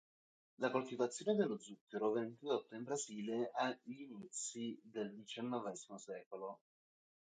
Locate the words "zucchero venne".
1.59-2.29